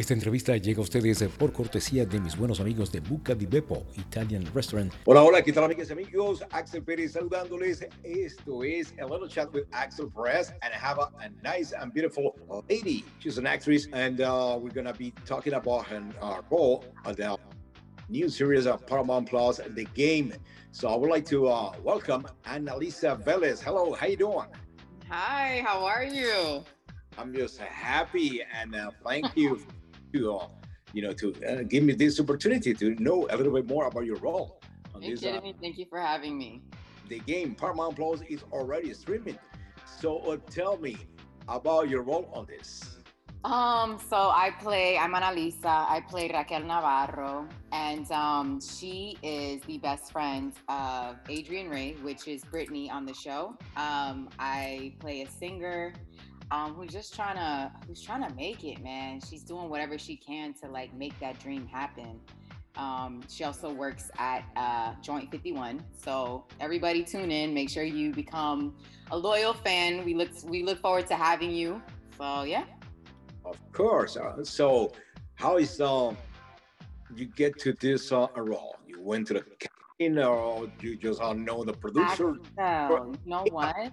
Esta 0.00 0.14
entrevista 0.14 0.56
llega 0.56 0.78
a 0.78 0.82
ustedes 0.82 1.22
por 1.36 1.52
cortesía 1.52 2.06
de 2.06 2.20
mis 2.20 2.34
buenos 2.34 2.58
amigos 2.58 2.90
de 2.90 3.00
Buca 3.00 3.34
di 3.34 3.44
Beppo 3.44 3.86
Italian 3.98 4.46
Restaurant. 4.54 4.90
Hola, 5.04 5.22
hola, 5.22 5.42
¿qué 5.42 5.52
tal 5.52 5.64
amigas 5.64 5.90
y 5.90 5.92
amigos? 5.92 6.42
Axel 6.52 6.82
Pérez 6.82 7.12
saludándoles. 7.12 7.86
Esto 8.02 8.64
es 8.64 8.94
A 8.98 9.04
Little 9.04 9.28
Chat 9.28 9.52
with 9.52 9.64
Axel 9.72 10.10
Perez 10.10 10.54
and 10.62 10.72
I 10.72 10.78
have 10.78 10.96
a, 10.98 11.10
a 11.22 11.28
nice 11.42 11.74
and 11.74 11.92
beautiful 11.92 12.34
lady. 12.70 13.04
She's 13.18 13.36
an 13.36 13.46
actress 13.46 13.88
and 13.92 14.22
uh, 14.22 14.58
we're 14.58 14.72
going 14.72 14.86
to 14.86 14.94
be 14.94 15.12
talking 15.26 15.52
about 15.52 15.86
her 15.88 16.02
uh, 16.22 16.40
role 16.50 16.82
on 17.04 17.14
the 17.16 17.36
new 18.08 18.30
series 18.30 18.66
of 18.66 18.86
Paramount 18.86 19.28
Plus, 19.28 19.60
The 19.74 19.84
Game. 19.92 20.32
So 20.72 20.88
I 20.88 20.96
would 20.96 21.10
like 21.10 21.26
to 21.26 21.48
uh, 21.48 21.72
welcome 21.84 22.26
Analisa 22.46 23.22
Velez. 23.22 23.62
Hello, 23.62 23.92
how 23.92 24.06
you 24.06 24.16
doing? 24.16 24.48
Hi, 25.10 25.62
how 25.62 25.84
are 25.84 26.04
you? 26.04 26.64
I'm 27.18 27.34
just 27.34 27.58
happy 27.58 28.40
and 28.50 28.74
uh, 28.74 28.92
thank 29.04 29.36
you 29.36 29.60
to 30.12 30.36
uh, 30.36 30.48
you 30.92 31.02
know 31.02 31.12
to 31.12 31.34
uh, 31.46 31.62
give 31.62 31.84
me 31.84 31.94
this 31.94 32.20
opportunity 32.20 32.74
to 32.74 32.94
know 33.02 33.26
a 33.30 33.36
little 33.36 33.52
bit 33.52 33.66
more 33.66 33.86
about 33.86 34.04
your 34.04 34.16
role 34.16 34.60
on 34.94 35.00
this. 35.00 35.24
Uh, 35.24 35.40
thank 35.60 35.78
you 35.78 35.86
for 35.88 36.00
having 36.00 36.36
me. 36.38 36.62
The 37.08 37.20
game 37.20 37.54
Paramount 37.54 37.96
Plus 37.96 38.20
is 38.28 38.42
already 38.52 38.92
streaming, 38.94 39.38
so 39.84 40.18
uh, 40.18 40.36
tell 40.50 40.76
me 40.78 40.96
about 41.48 41.88
your 41.88 42.02
role 42.02 42.30
on 42.34 42.46
this. 42.46 43.00
Um, 43.42 43.98
so 44.10 44.16
I 44.16 44.52
play, 44.60 44.98
I'm 44.98 45.14
Analisa. 45.14 45.64
I 45.64 46.04
play 46.06 46.30
Raquel 46.30 46.60
Navarro, 46.60 47.48
and 47.72 48.10
um, 48.12 48.60
she 48.60 49.16
is 49.22 49.62
the 49.62 49.78
best 49.78 50.12
friend 50.12 50.52
of 50.68 51.16
Adrian 51.30 51.70
Ray, 51.70 51.94
which 52.02 52.28
is 52.28 52.44
Brittany 52.44 52.90
on 52.90 53.06
the 53.06 53.14
show. 53.14 53.56
Um, 53.78 54.28
I 54.38 54.92
play 54.98 55.22
a 55.22 55.30
singer 55.30 55.94
um, 56.50 56.74
who's 56.74 56.92
just 56.92 57.14
trying 57.14 57.36
to, 57.36 57.72
who's 57.86 58.02
trying 58.02 58.28
to 58.28 58.34
make 58.34 58.64
it, 58.64 58.82
man. 58.82 59.20
She's 59.20 59.42
doing 59.42 59.68
whatever 59.68 59.98
she 59.98 60.16
can 60.16 60.54
to 60.54 60.68
like 60.68 60.92
make 60.94 61.18
that 61.20 61.38
dream 61.38 61.66
happen. 61.66 62.20
Um, 62.76 63.20
she 63.28 63.44
also 63.44 63.72
works 63.72 64.10
at 64.18 64.44
uh, 64.56 64.94
Joint 65.02 65.30
51. 65.30 65.84
So 65.96 66.44
everybody 66.60 67.02
tune 67.04 67.30
in. 67.30 67.52
Make 67.52 67.68
sure 67.68 67.82
you 67.82 68.12
become 68.12 68.74
a 69.10 69.18
loyal 69.18 69.52
fan. 69.52 70.04
We 70.04 70.14
look 70.14 70.30
we 70.44 70.62
look 70.62 70.80
forward 70.80 71.06
to 71.08 71.14
having 71.14 71.50
you. 71.50 71.82
So 72.16 72.42
yeah. 72.42 72.64
Of 73.44 73.56
course. 73.72 74.16
Uh, 74.16 74.44
so, 74.44 74.92
how 75.34 75.56
is 75.56 75.80
um 75.80 76.16
you 77.14 77.26
get 77.26 77.58
to 77.60 77.72
this 77.74 78.12
uh, 78.12 78.28
role? 78.36 78.76
You 78.86 79.00
went 79.00 79.26
to 79.28 79.34
the 79.34 79.44
casting, 79.58 80.18
or 80.18 80.70
you 80.80 80.96
just 80.96 81.20
uh, 81.20 81.32
know 81.32 81.64
the 81.64 81.72
producer? 81.72 82.36
Axel, 82.58 83.16
you 83.24 83.30
know 83.30 83.44
what? 83.50 83.92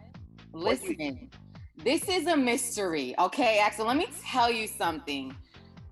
Listen, 0.54 1.30
this 1.78 2.08
is 2.10 2.28
a 2.28 2.36
mystery. 2.36 3.16
Okay, 3.20 3.60
Axel. 3.60 3.86
Let 3.86 3.98
me 3.98 4.08
tell 4.26 4.52
you 4.52 4.68
something. 4.68 5.36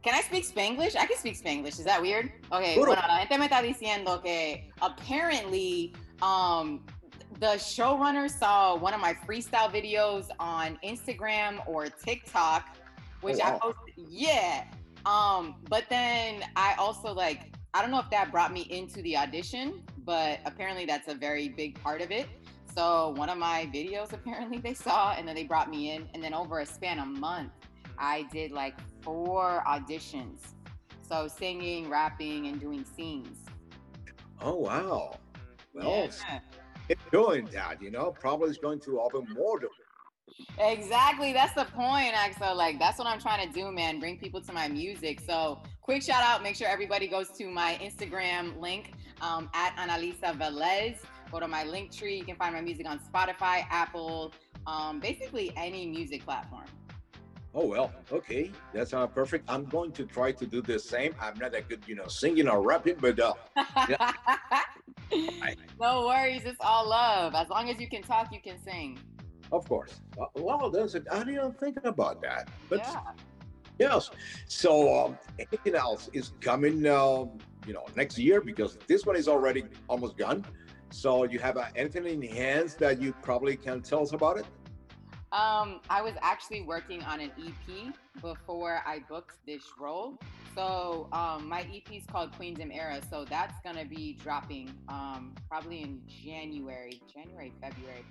Can 0.04 0.14
I 0.14 0.22
speak 0.22 0.46
Spanglish? 0.46 0.96
I 0.96 1.06
can 1.06 1.18
speak 1.18 1.42
Spanglish. 1.42 1.80
Is 1.80 1.86
that 1.86 2.02
weird? 2.02 2.32
Okay. 2.52 2.76
Bueno, 2.76 2.92
la 2.92 3.20
gente 3.20 3.38
me 3.38 3.48
está 3.48 3.62
diciendo 3.62 4.24
que 4.24 4.72
apparently 4.82 5.94
um 6.22 6.82
the 7.40 7.58
showrunner 7.58 8.30
saw 8.30 8.76
one 8.76 8.94
of 8.94 9.02
my 9.02 9.14
freestyle 9.14 9.70
videos 9.70 10.30
on 10.40 10.78
Instagram 10.84 11.62
or 11.68 11.88
TikTok 11.88 12.78
which 13.22 13.38
oh, 13.44 13.50
wow. 13.50 13.56
I 13.56 13.60
posted. 13.60 14.06
Yeah. 14.10 14.64
Um, 15.06 15.56
but 15.70 15.86
then 15.90 16.44
I 16.56 16.76
also 16.78 17.14
like 17.14 17.52
I 17.74 17.82
don't 17.82 17.92
know 17.92 18.00
if 18.00 18.10
that 18.12 18.32
brought 18.32 18.54
me 18.54 18.62
into 18.70 19.02
the 19.02 19.18
audition, 19.18 19.84
but 20.06 20.40
apparently 20.46 20.86
that's 20.86 21.10
a 21.10 21.16
very 21.16 21.50
big 21.50 21.82
part 21.82 22.02
of 22.02 22.12
it. 22.12 22.28
So 22.76 23.14
one 23.16 23.30
of 23.30 23.38
my 23.38 23.70
videos 23.74 24.12
apparently 24.14 24.58
they 24.58 24.74
saw 24.74 25.14
and 25.14 25.28
then 25.28 25.36
they 25.36 25.44
brought 25.44 25.70
me 25.70 25.92
in 25.92 26.08
and 26.14 26.24
then 26.24 26.34
over 26.34 26.60
a 26.60 26.66
span 26.66 27.00
of 27.00 27.08
month 27.08 27.52
I 27.98 28.24
did 28.32 28.52
like 28.52 28.76
four 29.02 29.64
auditions. 29.68 30.40
So 31.08 31.28
singing, 31.28 31.90
rapping 31.90 32.48
and 32.48 32.60
doing 32.60 32.84
scenes. 32.84 33.46
Oh 34.42 34.56
wow. 34.56 35.18
Well, 35.74 36.10
yeah. 36.28 36.40
enjoying 36.90 37.46
that, 37.48 37.82
you 37.82 37.92
know, 37.92 38.12
probably 38.12 38.50
is 38.50 38.58
going 38.58 38.80
to 38.82 39.00
open 39.00 39.28
more 39.34 39.60
doors 39.60 39.72
Exactly. 40.60 41.34
That's 41.34 41.54
the 41.54 41.66
point, 41.66 42.14
Axel. 42.14 42.56
Like, 42.56 42.80
that's 42.80 42.98
what 42.98 43.08
I'm 43.08 43.20
trying 43.20 43.48
to 43.48 43.54
do, 43.54 43.72
man. 43.72 44.00
Bring 44.00 44.18
people 44.18 44.42
to 44.42 44.54
my 44.54 44.68
music. 44.68 45.22
So, 45.22 45.62
quick 45.82 46.02
shout 46.02 46.24
out. 46.24 46.44
Make 46.44 46.56
sure 46.56 46.68
everybody 46.68 47.08
goes 47.08 47.30
to 47.38 47.48
my 47.48 47.80
Instagram 47.82 48.60
link 48.60 48.94
um, 49.22 49.50
at 49.54 49.76
Analisa 49.78 50.38
Velez. 50.38 50.98
Go 51.32 51.40
to 51.40 51.48
my 51.48 51.64
link 51.64 51.92
tree. 51.92 52.18
You 52.18 52.26
can 52.26 52.36
find 52.36 52.54
my 52.54 52.62
music 52.62 52.88
on 52.88 53.00
Spotify, 53.00 53.66
Apple, 53.70 54.34
um, 54.68 55.00
basically 55.00 55.52
any 55.56 55.86
music 55.88 56.24
platform. 56.24 56.66
Oh 57.58 57.66
well, 57.66 57.94
okay, 58.12 58.52
that's 58.74 58.94
uh, 58.94 59.08
perfect. 59.08 59.50
I'm 59.50 59.64
going 59.64 59.94
to 59.94 60.06
try 60.06 60.34
to 60.34 60.46
do 60.46 60.62
the 60.62 60.78
same. 60.78 61.16
I'm 61.22 61.40
not 61.40 61.54
that 61.54 61.70
good, 61.70 61.84
you 61.88 61.96
know, 61.96 62.06
singing 62.08 62.50
or 62.50 62.62
rapping, 62.62 62.98
but 63.00 63.18
uh, 63.18 63.34
yeah. 63.90 64.12
no 65.80 66.06
worries. 66.06 66.44
It's 66.44 66.60
all 66.60 66.90
love. 66.90 67.34
As 67.34 67.48
long 67.48 67.70
as 67.70 67.80
you 67.80 67.88
can 67.88 68.02
talk, 68.02 68.34
you 68.34 68.42
can 68.42 68.62
sing. 68.62 69.00
Of 69.54 69.70
course. 69.70 70.02
Uh, 70.20 70.26
well, 70.36 70.70
there's 70.70 70.96
a, 70.96 71.04
I 71.10 71.24
didn't 71.24 71.58
think 71.58 71.78
about 71.86 72.22
that. 72.24 72.50
But 72.70 72.80
yeah. 72.80 73.00
yes. 73.80 74.10
So 74.48 75.06
um, 75.06 75.18
anything 75.40 75.76
else 75.76 76.10
is 76.12 76.34
coming, 76.42 76.86
um, 76.88 77.38
you 77.66 77.74
know, 77.74 77.86
next 77.96 78.18
year 78.18 78.42
because 78.42 78.78
this 78.88 79.06
one 79.06 79.16
is 79.16 79.30
already 79.30 79.64
almost 79.88 80.18
done. 80.18 80.46
So 80.92 81.24
you 81.26 81.40
have 81.40 81.58
uh, 81.58 81.66
anything 81.76 82.06
in 82.06 82.22
hands 82.22 82.76
that 82.76 83.02
you 83.02 83.14
probably 83.22 83.58
can 83.58 83.82
tell 83.82 84.02
us 84.02 84.14
about 84.14 84.38
it? 84.38 84.46
Um, 85.32 85.82
I 85.90 86.02
was 86.02 86.14
actually 86.22 86.62
working 86.62 87.04
on 87.04 87.20
an 87.20 87.32
EP 87.38 87.94
before 88.22 88.82
I 88.86 89.00
booked 89.10 89.46
this 89.46 89.64
role. 89.80 90.18
So 90.56 91.10
um, 91.12 91.50
my 91.50 91.62
EP 91.62 91.94
is 91.94 92.06
called 92.06 92.32
Queendom 92.34 92.72
Era. 92.72 93.02
So 93.10 93.26
that's 93.26 93.60
gonna 93.64 93.84
be 93.86 94.18
dropping 94.24 94.72
um, 94.88 95.36
probably 95.50 95.82
in 95.82 96.02
January, 96.08 97.02
January, 97.14 97.52
February. 97.62 98.06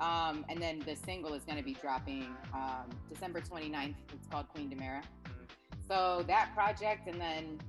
Um, 0.00 0.46
and 0.48 0.60
then 0.60 0.80
the 0.80 0.96
single 0.96 1.34
is 1.34 1.44
going 1.44 1.58
to 1.58 1.64
be 1.64 1.74
dropping 1.74 2.26
um, 2.54 2.88
December 3.12 3.40
29th. 3.40 3.94
It's 4.14 4.26
called 4.28 4.48
Queen 4.48 4.70
Demera. 4.70 5.02
So 5.86 6.24
that 6.26 6.54
project, 6.54 7.06
and 7.06 7.20
then 7.20 7.60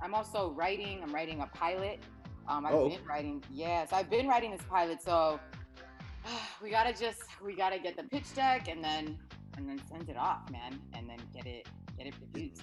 I'm 0.00 0.14
also 0.14 0.50
writing. 0.52 1.00
I'm 1.02 1.14
writing 1.14 1.40
a 1.40 1.46
pilot. 1.46 2.00
Um, 2.48 2.66
I've 2.66 2.74
oh. 2.74 2.88
been 2.88 3.04
writing. 3.04 3.44
Yes, 3.50 3.92
I've 3.92 4.10
been 4.10 4.28
writing 4.28 4.50
this 4.50 4.62
pilot. 4.68 5.02
So 5.02 5.40
uh, 6.26 6.28
we 6.62 6.70
gotta 6.70 6.92
just 6.92 7.22
we 7.42 7.54
gotta 7.54 7.78
get 7.78 7.96
the 7.96 8.04
pitch 8.04 8.34
deck 8.34 8.68
and 8.68 8.82
then 8.82 9.18
and 9.56 9.68
then 9.68 9.80
send 9.88 10.08
it 10.08 10.16
off, 10.16 10.50
man, 10.50 10.78
and 10.92 11.08
then 11.08 11.18
get 11.32 11.46
it 11.46 11.68
get 11.96 12.06
it 12.06 12.14
produced 12.18 12.62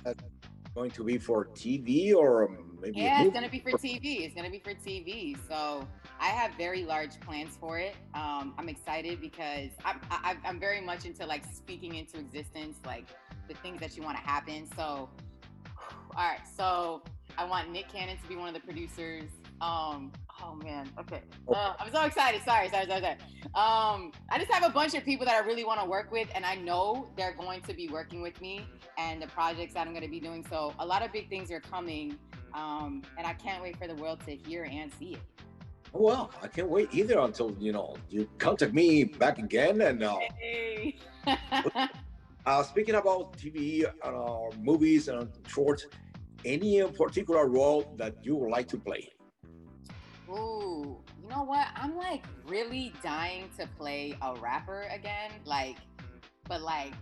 going 0.76 0.92
to 0.92 1.04
be 1.04 1.18
for 1.18 1.46
TV 1.46 2.14
or 2.16 2.58
maybe? 2.82 3.02
Yeah, 3.02 3.24
it's 3.24 3.32
going 3.32 3.44
to 3.44 3.52
be 3.52 3.60
for 3.60 3.72
TV. 3.72 4.22
It's 4.22 4.34
going 4.34 4.46
to 4.46 4.52
be 4.52 4.60
for 4.60 4.74
TV. 4.74 5.38
So 5.48 5.88
I 6.20 6.28
have 6.28 6.54
very 6.56 6.84
large 6.84 7.20
plans 7.20 7.58
for 7.60 7.80
it. 7.80 7.96
Um, 8.14 8.54
I'm 8.58 8.70
excited 8.70 9.20
because 9.20 9.72
I'm, 9.84 10.00
I, 10.10 10.38
I'm 10.46 10.60
very 10.60 10.82
much 10.82 11.06
into 11.06 11.26
like 11.26 11.44
speaking 11.54 11.96
into 11.96 12.20
existence, 12.20 12.78
like 12.86 13.08
the 13.48 13.54
things 13.56 13.80
that 13.82 13.98
you 13.98 14.04
want 14.04 14.18
to 14.18 14.24
happen. 14.24 14.68
So, 14.76 14.84
all 15.10 15.10
right. 16.16 16.40
So 16.56 17.04
I 17.38 17.46
want 17.46 17.70
Nick 17.72 17.90
Cannon 17.90 18.18
to 18.18 18.28
be 18.28 18.36
one 18.36 18.48
of 18.48 18.54
the 18.54 18.62
producers. 18.62 19.30
Um, 19.62 20.12
oh 20.42 20.56
man, 20.56 20.90
okay. 21.00 21.22
Uh, 21.48 21.74
I'm 21.80 21.94
so 21.94 22.02
excited. 22.04 22.42
Sorry, 22.44 22.68
sorry, 22.70 22.88
sorry, 22.88 23.02
sorry. 23.02 23.18
Um, 23.54 24.12
I 24.32 24.40
just 24.40 24.52
have 24.52 24.64
a 24.64 24.74
bunch 24.74 24.96
of 24.96 25.06
people 25.06 25.24
that 25.28 25.36
I 25.36 25.46
really 25.46 25.64
want 25.64 25.80
to 25.80 25.86
work 25.86 26.12
with, 26.12 26.30
and 26.34 26.44
I 26.44 26.56
know 26.56 27.08
they're 27.16 27.36
going 27.36 27.62
to 27.62 27.74
be 27.74 27.88
working 27.88 28.24
with 28.24 28.42
me 28.42 28.66
and 28.98 29.22
the 29.22 29.28
projects 29.28 29.76
that 29.76 29.86
I'm 29.86 29.94
going 29.94 30.04
to 30.04 30.10
be 30.10 30.20
doing. 30.20 30.44
So 30.50 30.74
a 30.80 30.86
lot 30.86 31.04
of 31.04 31.14
big 31.14 31.30
things 31.30 31.52
are 31.52 31.60
coming, 31.60 32.18
um, 32.56 33.04
and 33.20 33.28
I 33.28 33.34
can't 33.34 33.62
wait 33.62 33.78
for 33.78 33.88
the 33.88 33.94
world 33.96 34.22
to 34.26 34.36
hear 34.36 34.64
and 34.64 34.92
see 34.98 35.14
it. 35.14 35.22
Well, 35.94 36.32
I 36.42 36.48
can't 36.48 36.70
wait 36.70 36.90
either 36.92 37.20
until 37.20 37.56
you 37.60 37.72
know 37.72 37.96
you 38.10 38.28
contact 38.40 38.74
me 38.74 39.04
back 39.04 39.38
again 39.38 39.82
and. 39.82 40.02
Uh, 40.02 40.18
hey. 40.40 40.98
uh, 42.48 42.64
speaking 42.64 42.96
about 42.96 43.38
TV, 43.38 43.86
uh, 44.02 44.58
movies, 44.60 45.08
and 45.08 45.30
shorts, 45.48 45.86
any 46.46 46.82
particular 46.82 47.48
role 47.48 47.94
that 47.98 48.16
you 48.26 48.36
would 48.38 48.50
like 48.50 48.68
to 48.70 48.78
play? 48.80 49.12
Ooh, 50.32 50.98
you 51.22 51.30
know 51.30 51.44
what? 51.44 51.68
I'm 51.76 51.98
like 51.98 52.24
really 52.48 52.94
dying 53.04 53.50
to 53.60 53.68
play 53.78 54.16
a 54.22 54.34
rapper 54.36 54.88
again. 54.92 55.32
Like, 55.46 55.78
but 56.48 56.62
like, 56.62 56.94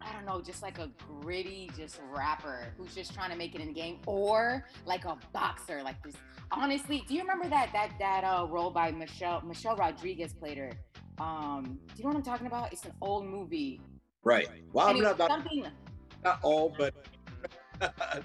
I 0.00 0.12
don't 0.12 0.26
know, 0.26 0.40
just 0.40 0.62
like 0.62 0.78
a 0.78 0.90
gritty, 1.20 1.70
just 1.76 2.00
rapper 2.10 2.72
who's 2.76 2.94
just 2.94 3.14
trying 3.14 3.30
to 3.30 3.36
make 3.36 3.54
it 3.54 3.60
in 3.60 3.68
the 3.68 3.72
game, 3.72 3.98
or 4.06 4.66
like 4.84 5.04
a 5.04 5.16
boxer, 5.32 5.82
like 5.82 6.02
this. 6.02 6.14
Honestly, 6.50 7.04
do 7.06 7.14
you 7.14 7.20
remember 7.20 7.48
that 7.48 7.70
that 7.72 7.92
that 7.98 8.24
uh, 8.24 8.46
role 8.48 8.70
by 8.70 8.90
Michelle 8.90 9.42
Michelle 9.42 9.76
Rodriguez 9.76 10.32
played 10.32 10.58
her? 10.58 10.72
Um, 11.18 11.78
do 11.88 11.94
you 11.96 12.04
know 12.04 12.08
what 12.08 12.16
I'm 12.16 12.22
talking 12.22 12.46
about? 12.46 12.72
It's 12.72 12.84
an 12.84 12.92
old 13.00 13.26
movie. 13.26 13.80
Right. 14.22 14.48
Well, 14.72 14.88
I'm 14.88 15.00
not, 15.00 15.18
something, 15.18 15.66
not 16.24 16.40
old, 16.42 16.76
but 16.76 16.94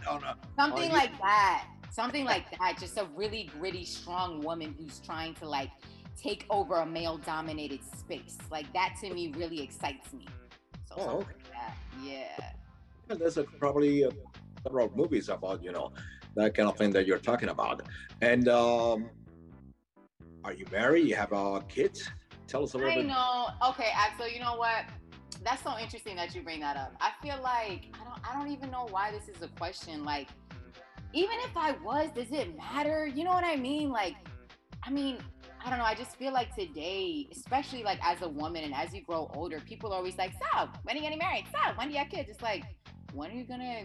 no, 0.05 0.17
no. 0.17 0.33
Something 0.57 0.91
like 0.91 1.15
that 1.19 1.67
something 1.91 2.25
like 2.25 2.49
that 2.57 2.77
just 2.79 2.97
a 2.97 3.07
really 3.15 3.49
gritty 3.59 3.85
strong 3.85 4.41
woman 4.41 4.73
who's 4.79 4.99
trying 4.99 5.33
to 5.35 5.47
like 5.47 5.69
take 6.17 6.45
over 6.49 6.75
a 6.75 6.85
male 6.85 7.17
dominated 7.17 7.79
space 7.83 8.37
like 8.49 8.71
that 8.73 8.95
to 8.99 9.13
me 9.13 9.31
really 9.37 9.61
excites 9.61 10.11
me 10.13 10.25
so 10.87 10.95
oh, 10.97 11.09
okay. 11.17 11.27
Like 11.51 12.03
yeah 12.03 12.51
yeah, 13.11 13.15
there's 13.15 13.37
a 13.37 13.43
probably 13.43 14.03
a 14.03 14.09
several 14.63 14.91
movies 14.95 15.29
about 15.29 15.63
you 15.63 15.71
know 15.71 15.91
that 16.35 16.53
kind 16.53 16.69
of 16.69 16.77
thing 16.77 16.91
that 16.91 17.05
you're 17.05 17.17
talking 17.17 17.49
about. 17.49 17.83
And 18.21 18.47
um, 18.47 19.09
are 20.43 20.53
you 20.53 20.65
married? 20.71 21.07
You 21.07 21.15
have 21.15 21.33
uh, 21.33 21.61
kids? 21.67 22.09
Tell 22.47 22.63
us 22.63 22.73
a 22.73 22.77
little 22.77 22.91
I 22.91 22.95
bit. 22.95 23.05
know. 23.07 23.47
Okay, 23.69 23.89
Axel. 23.93 24.29
You 24.29 24.39
know 24.39 24.55
what? 24.55 24.85
That's 25.43 25.63
so 25.63 25.77
interesting 25.77 26.15
that 26.17 26.35
you 26.35 26.41
bring 26.41 26.59
that 26.61 26.77
up. 26.77 26.93
I 27.01 27.11
feel 27.21 27.41
like 27.41 27.87
I 27.99 28.03
don't. 28.03 28.29
I 28.29 28.37
don't 28.37 28.51
even 28.51 28.71
know 28.71 28.87
why 28.89 29.11
this 29.11 29.27
is 29.27 29.41
a 29.41 29.47
question. 29.49 30.03
Like, 30.03 30.29
even 31.13 31.37
if 31.45 31.55
I 31.55 31.73
was, 31.83 32.09
does 32.15 32.31
it 32.31 32.55
matter? 32.57 33.07
You 33.07 33.23
know 33.23 33.31
what 33.31 33.43
I 33.43 33.55
mean? 33.55 33.89
Like, 33.89 34.15
I 34.83 34.89
mean, 34.89 35.17
I 35.63 35.69
don't 35.69 35.77
know. 35.77 35.85
I 35.85 35.93
just 35.93 36.15
feel 36.15 36.33
like 36.33 36.55
today, 36.55 37.27
especially 37.31 37.83
like 37.83 37.99
as 38.03 38.21
a 38.21 38.29
woman 38.29 38.63
and 38.63 38.73
as 38.73 38.93
you 38.93 39.03
grow 39.03 39.29
older, 39.35 39.59
people 39.59 39.91
are 39.93 39.97
always 39.97 40.17
like, 40.17 40.33
"So, 40.33 40.69
when 40.83 40.95
are 40.95 40.97
you 40.97 41.03
getting 41.03 41.19
married? 41.19 41.45
So, 41.51 41.73
when 41.75 41.87
do 41.87 41.93
you 41.93 41.99
have 41.99 42.09
kids?" 42.09 42.29
It's 42.29 42.41
like, 42.41 42.63
when 43.13 43.31
are 43.31 43.33
you 43.33 43.43
gonna? 43.43 43.83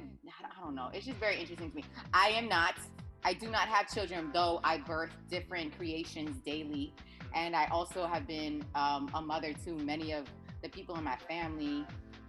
I 0.58 0.62
don't 0.62 0.74
know. 0.74 0.88
It's 0.94 1.04
just 1.04 1.18
very 1.18 1.38
interesting 1.38 1.70
to 1.70 1.76
me. 1.76 1.84
I 2.14 2.28
am 2.28 2.48
not. 2.48 2.76
I 3.24 3.34
do 3.34 3.50
not 3.50 3.68
have 3.68 3.92
children, 3.92 4.30
though 4.32 4.60
I 4.64 4.78
birth 4.78 5.10
different 5.28 5.76
creations 5.76 6.38
daily, 6.44 6.94
and 7.34 7.54
I 7.56 7.66
also 7.66 8.06
have 8.06 8.26
been 8.26 8.64
um, 8.74 9.10
a 9.14 9.20
mother 9.20 9.52
to 9.64 9.72
many 9.72 10.12
of 10.12 10.26
the 10.62 10.68
people 10.68 10.96
in 10.96 11.04
my 11.04 11.16
family. 11.28 11.84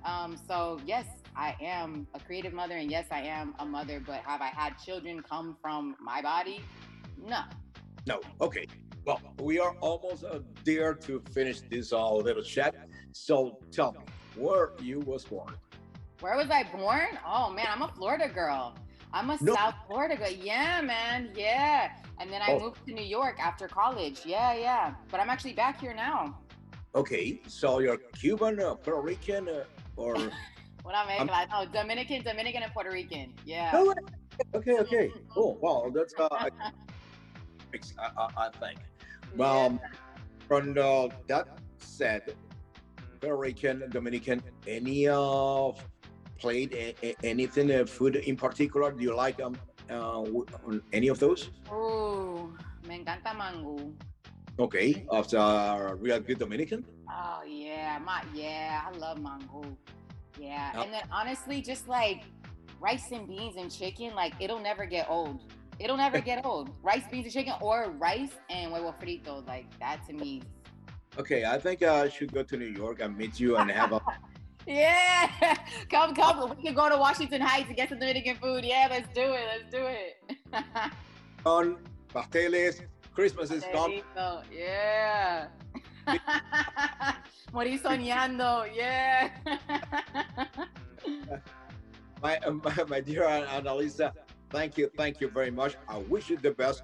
Um, 0.06 0.38
so 0.48 0.80
yes, 0.86 1.06
I 1.36 1.56
am 1.62 2.08
a 2.14 2.20
creative 2.20 2.54
mother, 2.54 2.76
and 2.78 2.90
yes, 2.90 3.08
I 3.12 3.22
am 3.22 3.54
a 3.60 3.66
mother. 3.66 4.02
But 4.06 4.22
have 4.22 4.42
I 4.42 4.48
had 4.48 4.78
children 4.78 5.22
come 5.22 5.58
from 5.62 5.96
my 6.02 6.22
body? 6.22 6.62
No. 7.18 7.42
No. 8.06 8.22
Okay. 8.42 8.66
Well, 9.06 9.22
we 9.40 9.60
are 9.60 9.74
almost 9.80 10.24
uh, 10.26 10.40
there 10.66 10.94
to 10.94 11.22
finish 11.32 11.62
this 11.62 11.94
uh, 11.94 12.14
little 12.14 12.44
chat. 12.44 12.76
So 13.14 13.60
tell 13.72 13.94
me, 13.94 14.00
where 14.36 14.72
you 14.82 15.00
was 15.02 15.24
born? 15.26 15.54
Where 16.20 16.36
was 16.36 16.50
I 16.50 16.64
born? 16.64 17.18
Oh 17.26 17.50
man, 17.52 17.68
I'm 17.70 17.82
a 17.84 17.88
Florida 17.90 18.28
girl. 18.28 18.76
I'm 19.14 19.30
a 19.30 19.38
No. 19.42 19.54
South 19.56 19.76
Florida 19.88 20.18
girl. 20.18 20.30
Yeah, 20.30 20.82
man. 20.82 21.30
Yeah. 21.36 21.92
And 22.20 22.32
then 22.32 22.42
I 22.42 22.54
Oh. 22.54 22.60
moved 22.60 22.86
to 22.88 22.94
New 22.94 23.06
York 23.06 23.38
after 23.40 23.68
college. 23.68 24.22
Yeah, 24.26 24.54
yeah. 24.54 24.94
But 25.10 25.20
I'm 25.20 25.30
actually 25.30 25.54
back 25.54 25.80
here 25.80 25.94
now. 25.94 26.38
Okay, 26.96 27.40
so 27.48 27.80
you're 27.80 27.98
Cuban, 28.20 28.60
uh, 28.60 28.74
Puerto 28.76 29.02
Rican, 29.02 29.48
uh, 29.48 29.64
or 29.98 30.16
What 30.84 30.96
I'm 30.96 31.28
no, 31.28 31.66
Dominican, 31.74 32.22
Dominican, 32.24 32.64
and 32.64 32.72
Puerto 32.72 32.90
Rican. 32.90 33.34
Yeah. 33.44 33.72
Oh, 33.74 33.94
okay, 34.56 34.78
okay, 34.80 35.12
cool. 35.34 35.58
Wow, 35.60 35.92
that's 35.94 36.14
uh, 36.18 36.30
I, 36.32 36.48
I, 38.00 38.28
I 38.38 38.50
think. 38.52 38.80
Well, 39.36 39.66
um, 39.66 39.80
from 40.48 40.78
uh, 40.78 41.10
that 41.28 41.60
said, 41.80 42.36
Puerto 43.20 43.36
Rican, 43.36 43.84
Dominican, 43.90 44.42
any 44.66 45.10
uh, 45.10 45.72
played 46.40 46.72
a, 46.74 46.96
a- 47.04 47.16
anything 47.26 47.70
uh, 47.70 47.86
food 47.86 48.16
in 48.16 48.38
particular? 48.38 48.94
Do 48.94 49.04
you 49.04 49.14
like 49.14 49.42
um 49.42 49.58
uh, 49.90 50.24
any 50.94 51.10
of 51.10 51.20
those? 51.20 51.52
Oh, 51.70 52.54
me 52.88 53.04
encanta 53.04 53.36
mango. 53.36 53.92
Okay, 54.60 55.06
of 55.10 55.30
the 55.30 55.96
real 56.00 56.20
good 56.20 56.40
Dominican. 56.40 56.84
Oh 57.10 57.44
yeah, 57.46 58.00
my 58.04 58.24
yeah, 58.34 58.82
I 58.86 58.98
love 58.98 59.20
mango. 59.22 59.64
Yeah, 60.40 60.82
and 60.82 60.92
then 60.92 61.04
honestly, 61.12 61.62
just 61.62 61.88
like 61.88 62.24
rice 62.80 63.12
and 63.12 63.28
beans 63.28 63.56
and 63.56 63.72
chicken, 63.72 64.16
like 64.16 64.34
it'll 64.40 64.60
never 64.60 64.86
get 64.88 65.08
old. 65.10 65.54
It'll 65.80 65.98
never 65.98 66.20
get 66.20 66.44
old. 66.50 66.72
Rice, 66.82 67.04
beans, 67.12 67.26
and 67.26 67.34
chicken, 67.34 67.54
or 67.62 67.92
rice 68.00 68.32
and 68.50 68.72
huevo 68.72 68.96
frito, 69.00 69.46
like 69.46 69.68
that 69.80 70.06
to 70.08 70.14
me. 70.14 70.42
Okay, 71.20 71.46
I 71.46 71.60
think 71.60 71.84
uh, 71.84 72.06
I 72.06 72.10
should 72.10 72.34
go 72.34 72.42
to 72.42 72.58
New 72.58 72.66
York 72.66 73.00
and 73.00 73.16
meet 73.16 73.40
you 73.40 73.58
and 73.58 73.70
have 73.72 73.94
a. 73.94 74.02
Yeah, 74.70 75.30
come, 75.90 76.14
come. 76.14 76.54
We 76.58 76.62
can 76.62 76.76
go 76.76 76.90
to 76.90 76.98
Washington 76.98 77.40
Heights 77.40 77.68
and 77.68 77.78
get 77.78 77.88
some 77.88 78.00
Dominican 78.00 78.36
food. 78.36 78.66
Yeah, 78.66 78.90
let's 78.90 79.08
do 79.14 79.22
it. 79.22 79.46
Let's 79.48 79.72
do 79.72 79.86
it. 79.86 80.92
on 81.46 81.78
pasteles. 82.14 82.82
Christmas 83.18 83.50
is 83.50 83.66
gone. 83.74 84.00
Yeah. 84.54 85.48
Morir 87.52 87.82
soñando. 87.82 88.70
Yeah. 88.72 89.32
My, 92.22 92.38
my, 92.46 92.84
my 92.88 93.02
dear 93.02 93.24
Analisa, 93.24 94.12
thank 94.52 94.78
you, 94.78 94.92
thank 94.96 95.20
you 95.20 95.30
very 95.30 95.50
much. 95.50 95.78
I 95.90 95.98
wish 95.98 96.30
you 96.30 96.38
the 96.38 96.52
best. 96.52 96.84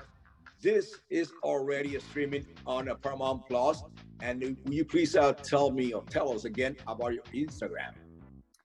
This 0.59 1.01
is 1.12 1.31
already 1.44 2.00
streaming 2.00 2.47
on 2.65 2.89
Paramount 3.03 3.47
Plus, 3.47 3.83
and 4.21 4.57
will 4.65 4.74
you 4.74 4.85
please 4.85 5.15
uh, 5.15 5.33
tell 5.33 5.69
me 5.69 5.94
or 5.94 6.01
tell 6.09 6.33
us 6.33 6.45
again 6.45 6.75
about 6.88 7.13
your 7.13 7.24
Instagram? 7.33 7.94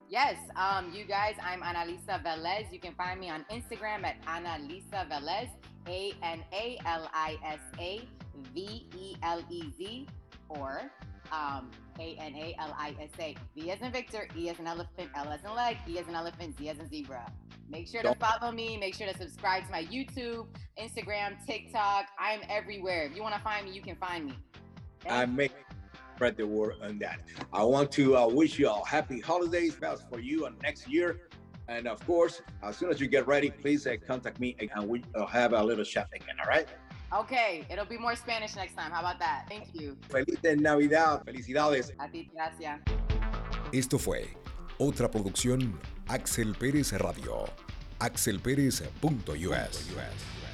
Yes, 0.08 0.36
um, 0.56 0.90
you 0.94 1.04
guys, 1.04 1.34
I'm 1.44 1.60
Analisa 1.60 2.24
Velez. 2.24 2.72
You 2.72 2.80
can 2.80 2.94
find 2.94 3.20
me 3.20 3.28
on 3.28 3.44
Instagram 3.52 4.04
at 4.04 4.16
Analisa 4.24 5.06
Velez, 5.06 5.50
A 5.88 6.12
N 6.22 6.44
A 6.52 6.78
L 6.86 7.10
I 7.12 7.36
S 7.44 7.60
A 7.78 8.02
V 8.54 8.86
E 8.96 9.16
L 9.22 9.42
E 9.50 9.72
Z, 9.76 10.06
or 10.48 10.90
um, 11.32 11.70
A 11.98 12.16
N 12.20 12.34
A 12.34 12.54
L 12.58 12.74
I 12.78 12.94
S 13.00 13.10
A. 13.18 13.34
V 13.56 13.70
as 13.70 13.80
in 13.80 13.92
Victor, 13.92 14.28
E 14.36 14.48
as 14.48 14.58
in 14.58 14.66
elephant, 14.66 15.10
L 15.14 15.28
as 15.28 15.42
in 15.44 15.54
leg, 15.54 15.76
E 15.88 15.98
as 15.98 16.06
in 16.08 16.14
elephant, 16.14 16.56
Z 16.58 16.68
as 16.68 16.78
in 16.78 16.88
zebra. 16.88 17.30
Make 17.70 17.88
sure 17.88 18.02
to 18.02 18.14
follow 18.14 18.50
me. 18.52 18.78
Make 18.78 18.94
sure 18.94 19.06
to 19.06 19.18
subscribe 19.18 19.66
to 19.66 19.70
my 19.70 19.84
YouTube, 19.84 20.46
Instagram, 20.80 21.44
TikTok. 21.46 22.06
I'm 22.18 22.40
everywhere. 22.48 23.04
If 23.04 23.14
you 23.14 23.22
want 23.22 23.34
to 23.34 23.40
find 23.42 23.66
me, 23.66 23.72
you 23.72 23.82
can 23.82 23.96
find 23.96 24.26
me. 24.26 24.38
I 25.08 25.26
make 25.26 25.52
spread 26.18 26.36
the 26.36 26.46
word 26.46 26.74
on 26.82 26.98
that. 26.98 27.20
I 27.52 27.62
want 27.62 27.92
to 27.92 28.16
uh, 28.16 28.26
wish 28.26 28.58
you 28.58 28.68
all 28.68 28.84
happy 28.84 29.20
holidays, 29.20 29.76
best 29.76 30.02
for 30.10 30.18
you 30.18 30.46
and 30.46 30.60
next 30.62 30.88
year. 30.88 31.20
And 31.68 31.86
of 31.86 32.04
course, 32.06 32.42
as 32.62 32.76
soon 32.76 32.90
as 32.90 33.00
you 33.00 33.06
get 33.06 33.26
ready, 33.26 33.50
please 33.50 33.86
uh, 33.86 33.96
contact 34.06 34.40
me 34.40 34.56
and 34.58 34.88
we 34.88 35.02
will 35.14 35.26
have 35.26 35.52
a 35.52 35.62
little 35.62 35.84
chat 35.84 36.08
again. 36.14 36.36
All 36.40 36.48
right. 36.48 36.66
Okay, 37.12 37.64
it'll 37.70 37.86
be 37.86 37.98
more 37.98 38.16
Spanish 38.16 38.54
next 38.56 38.74
time. 38.74 38.90
How 38.90 39.00
about 39.00 39.18
that? 39.18 39.46
Thank 39.48 39.74
you. 39.74 39.96
Feliz 40.10 40.60
Navidad. 40.60 41.24
Felicidades. 41.24 41.92
A 41.98 42.08
ti, 42.10 42.30
gracias. 42.34 42.80
Esto 43.72 43.98
fue 43.98 44.28
otra 44.78 45.10
producción 45.10 45.78
Axel 46.06 46.54
Pérez 46.54 46.92
Radio. 46.92 47.46
axelperez.us. 47.98 50.47